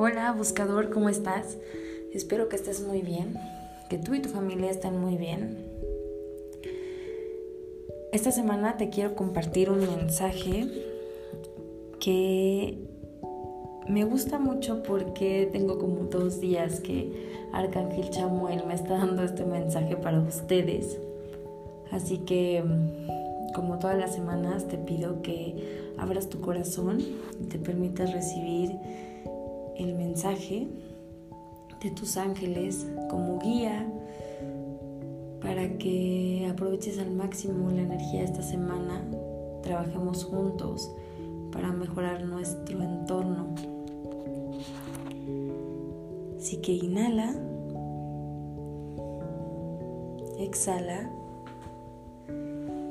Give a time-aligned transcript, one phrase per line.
[0.00, 1.58] Hola buscador, ¿cómo estás?
[2.14, 3.34] Espero que estés muy bien,
[3.90, 5.58] que tú y tu familia estén muy bien.
[8.12, 10.68] Esta semana te quiero compartir un mensaje
[11.98, 12.78] que
[13.88, 19.44] me gusta mucho porque tengo como dos días que Arcángel Chamuel me está dando este
[19.44, 20.96] mensaje para ustedes.
[21.90, 22.62] Así que
[23.52, 27.00] como todas las semanas te pido que abras tu corazón
[27.40, 28.78] y te permitas recibir
[30.24, 33.86] de tus ángeles como guía
[35.40, 39.04] para que aproveches al máximo la energía esta semana,
[39.62, 40.90] trabajemos juntos
[41.52, 43.54] para mejorar nuestro entorno.
[46.36, 47.36] Así que inhala,
[50.40, 51.12] exhala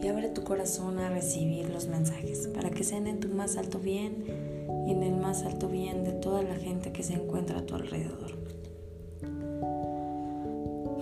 [0.00, 3.80] y abre tu corazón a recibir los mensajes para que sean en tu más alto
[3.80, 4.55] bien
[4.86, 7.74] y en el más alto bien de toda la gente que se encuentra a tu
[7.74, 8.36] alrededor.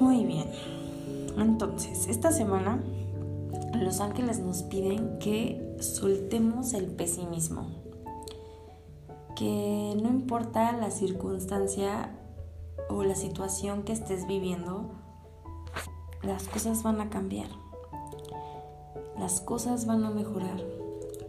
[0.00, 0.46] Muy bien,
[1.38, 2.82] entonces esta semana
[3.80, 7.68] los ángeles nos piden que soltemos el pesimismo,
[9.36, 12.18] que no importa la circunstancia
[12.88, 14.90] o la situación que estés viviendo,
[16.22, 17.48] las cosas van a cambiar,
[19.18, 20.83] las cosas van a mejorar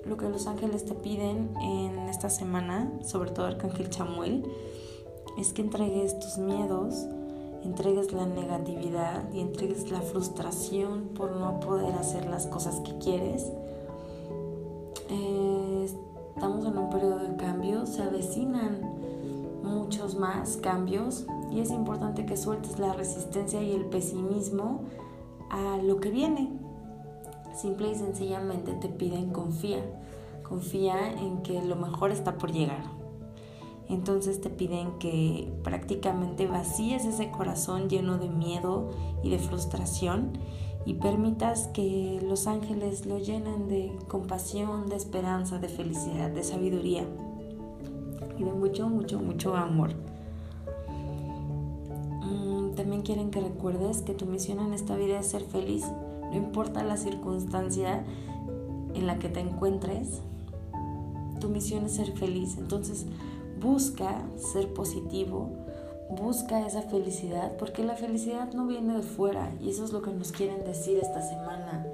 [0.05, 4.45] lo que los ángeles te piden en esta semana, sobre todo Arcángel Chamuel,
[5.37, 7.05] es que entregues tus miedos,
[7.63, 13.51] entregues la negatividad y entregues la frustración por no poder hacer las cosas que quieres.
[15.09, 15.89] Eh,
[16.35, 18.95] estamos en un periodo de cambio, se avecinan
[19.63, 24.83] muchos más cambios y es importante que sueltes la resistencia y el pesimismo
[25.49, 26.54] a lo que viene,
[27.55, 29.81] Simple y sencillamente te piden confía.
[30.43, 32.83] Confía en que lo mejor está por llegar.
[33.87, 38.89] Entonces te piden que prácticamente vacíes ese corazón lleno de miedo
[39.23, 40.37] y de frustración
[40.85, 47.05] y permitas que los ángeles lo llenen de compasión, de esperanza, de felicidad, de sabiduría
[48.37, 49.91] y de mucho, mucho, mucho amor.
[52.21, 55.85] Mm, también quieren que recuerdes que tu misión en esta vida es ser feliz
[56.31, 58.03] no importa la circunstancia
[58.93, 60.21] en la que te encuentres,
[61.39, 62.57] tu misión es ser feliz.
[62.57, 63.05] Entonces
[63.59, 65.49] busca ser positivo,
[66.09, 70.11] busca esa felicidad, porque la felicidad no viene de fuera y eso es lo que
[70.11, 71.85] nos quieren decir esta semana.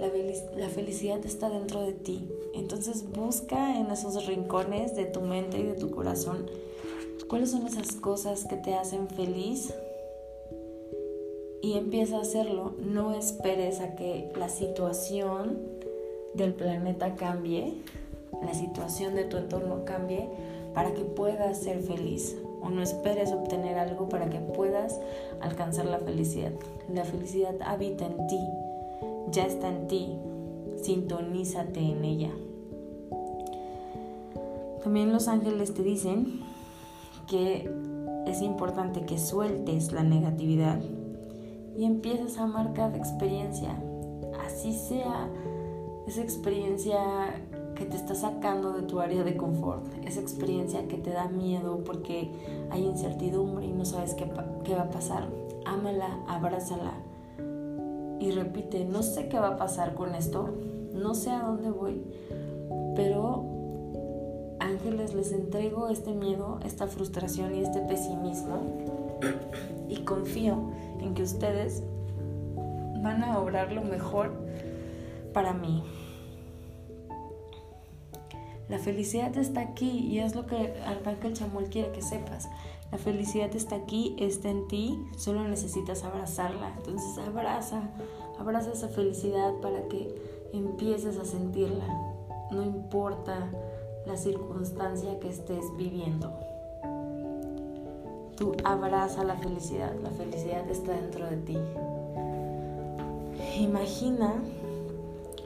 [0.00, 0.08] La,
[0.56, 2.28] la felicidad está dentro de ti.
[2.54, 6.46] Entonces busca en esos rincones de tu mente y de tu corazón
[7.28, 9.72] cuáles son esas cosas que te hacen feliz
[11.64, 12.74] y empieza a hacerlo.
[12.78, 15.58] No esperes a que la situación
[16.34, 17.72] del planeta cambie,
[18.42, 20.28] la situación de tu entorno cambie
[20.74, 22.36] para que puedas ser feliz.
[22.60, 25.00] O no esperes obtener algo para que puedas
[25.40, 26.52] alcanzar la felicidad.
[26.92, 28.40] La felicidad habita en ti,
[29.30, 30.18] ya está en ti.
[30.82, 32.30] Sintonízate en ella.
[34.82, 36.40] También los ángeles te dicen
[37.26, 37.70] que
[38.26, 40.80] es importante que sueltes la negatividad
[41.76, 43.70] y empiezas a amar cada experiencia,
[44.46, 45.28] así sea
[46.06, 46.98] esa experiencia
[47.74, 51.82] que te está sacando de tu área de confort, esa experiencia que te da miedo
[51.84, 52.30] porque
[52.70, 54.30] hay incertidumbre y no sabes qué,
[54.64, 55.28] qué va a pasar.
[55.66, 56.92] Ámala, abrázala
[58.20, 60.50] y repite, no sé qué va a pasar con esto,
[60.92, 62.02] no sé a dónde voy,
[62.94, 63.44] pero
[64.60, 68.60] ángeles les entrego este miedo, esta frustración y este pesimismo
[69.88, 70.70] y confío
[71.00, 71.82] en que ustedes
[73.02, 74.32] van a obrar lo mejor
[75.32, 75.84] para mí.
[78.68, 82.48] La felicidad está aquí y es lo que Arcángel Chamuel quiere que sepas.
[82.90, 86.72] La felicidad está aquí, está en ti, solo necesitas abrazarla.
[86.78, 87.90] Entonces abraza,
[88.38, 90.14] abraza esa felicidad para que
[90.54, 91.84] empieces a sentirla.
[92.50, 93.50] No importa
[94.06, 96.32] la circunstancia que estés viviendo.
[98.36, 101.58] Tú abraza la felicidad, la felicidad está dentro de ti.
[103.58, 104.34] Imagina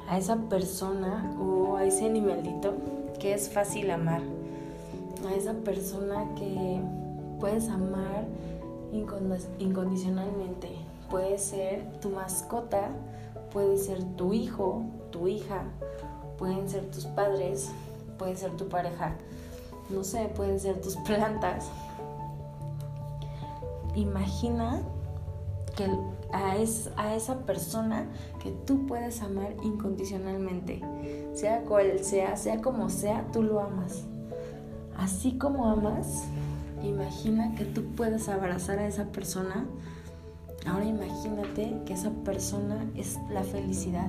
[0.08, 2.74] a esa persona o a ese animalito
[3.18, 4.22] que es fácil amar,
[5.28, 6.80] a esa persona que
[7.38, 8.24] puedes amar
[9.58, 10.70] incondicionalmente.
[11.10, 12.88] Puede ser tu mascota,
[13.52, 15.64] puede ser tu hijo, tu hija,
[16.38, 17.70] pueden ser tus padres,
[18.18, 19.14] puede ser tu pareja,
[19.90, 21.70] no sé, pueden ser tus plantas,
[24.00, 24.82] imagina
[25.76, 25.86] que
[26.32, 26.54] a,
[26.96, 28.06] a esa persona
[28.42, 30.82] que tú puedes amar incondicionalmente,
[31.34, 34.04] sea cual sea, sea como sea, tú lo amas.
[34.96, 36.24] Así como amas,
[36.82, 39.66] Imagina que tú puedes abrazar a esa persona.
[40.66, 44.08] Ahora imagínate que esa persona es la felicidad.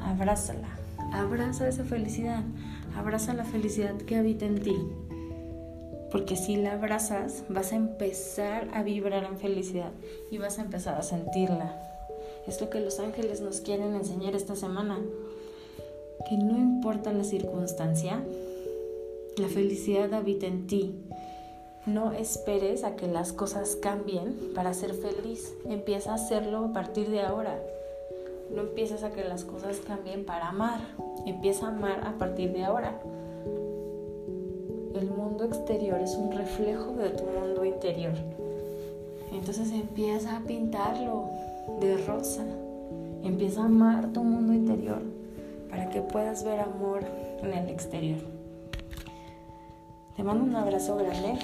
[0.00, 0.68] Abrázala.
[1.12, 2.42] Abraza esa felicidad.
[2.96, 4.76] Abraza la felicidad que habita en ti.
[6.10, 9.90] Porque si la abrazas, vas a empezar a vibrar en felicidad
[10.30, 11.74] y vas a empezar a sentirla.
[12.46, 15.00] Es lo que los ángeles nos quieren enseñar esta semana.
[16.28, 18.22] Que no importa la circunstancia,
[19.36, 20.94] la felicidad habita en ti.
[21.86, 25.54] No esperes a que las cosas cambien para ser feliz.
[25.68, 27.60] Empieza a hacerlo a partir de ahora.
[28.50, 30.80] No empieces a que las cosas cambien para amar.
[31.26, 33.00] Empieza a amar a partir de ahora.
[34.98, 38.14] El mundo exterior es un reflejo de tu mundo interior.
[39.30, 41.28] Entonces empieza a pintarlo
[41.80, 42.42] de rosa.
[43.22, 45.02] Empieza a amar tu mundo interior
[45.68, 47.00] para que puedas ver amor
[47.42, 48.20] en el exterior.
[50.16, 51.40] Te mando un abrazo grande.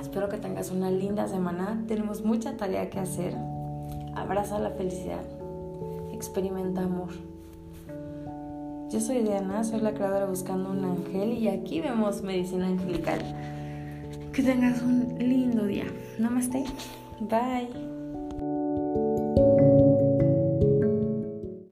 [0.00, 1.84] Espero que tengas una linda semana.
[1.86, 3.36] Tenemos mucha tarea que hacer.
[4.16, 5.22] Abraza la felicidad.
[6.12, 7.10] Experimenta amor.
[8.90, 13.20] Yo soy Diana, soy la creadora Buscando un Ángel y aquí vemos medicina angelical.
[14.32, 15.86] Que tengas un lindo día.
[16.18, 16.64] Namaste.
[17.20, 17.95] Bye.